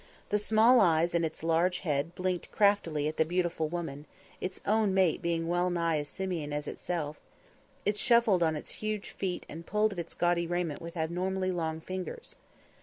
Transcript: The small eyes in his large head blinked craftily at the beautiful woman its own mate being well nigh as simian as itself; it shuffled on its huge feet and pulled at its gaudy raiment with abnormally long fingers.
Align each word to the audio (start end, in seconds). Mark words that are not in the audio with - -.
The 0.29 0.39
small 0.39 0.79
eyes 0.81 1.13
in 1.13 1.21
his 1.21 1.43
large 1.43 1.81
head 1.81 2.15
blinked 2.15 2.49
craftily 2.51 3.07
at 3.07 3.17
the 3.17 3.23
beautiful 3.23 3.67
woman 3.69 4.07
its 4.39 4.59
own 4.65 4.95
mate 4.95 5.21
being 5.21 5.47
well 5.47 5.69
nigh 5.69 5.97
as 5.99 6.07
simian 6.07 6.51
as 6.51 6.67
itself; 6.67 7.17
it 7.85 7.97
shuffled 7.97 8.41
on 8.41 8.55
its 8.55 8.71
huge 8.81 9.11
feet 9.11 9.45
and 9.47 9.63
pulled 9.63 9.93
at 9.93 9.99
its 9.99 10.15
gaudy 10.15 10.47
raiment 10.47 10.81
with 10.81 10.97
abnormally 10.97 11.51
long 11.51 11.81
fingers. 11.81 12.37